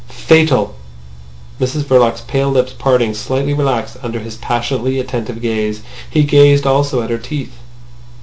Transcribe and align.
Fatal! 0.27 0.73
Mrs 1.59 1.83
Verloc's 1.83 2.21
pale 2.21 2.49
lips 2.49 2.73
parting, 2.73 3.13
slightly 3.13 3.53
relaxed 3.53 3.97
under 4.01 4.17
his 4.17 4.35
passionately 4.35 4.97
attentive 4.99 5.43
gaze, 5.43 5.83
he 6.09 6.23
gazed 6.23 6.65
also 6.65 7.03
at 7.03 7.11
her 7.11 7.19
teeth. 7.19 7.53